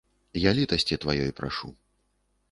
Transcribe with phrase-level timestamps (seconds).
[0.43, 1.69] Я літасці тваёй прашу.